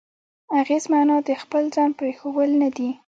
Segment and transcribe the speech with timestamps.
[0.59, 2.89] اغېز معنا د خپل ځان پرېښوول نه دی.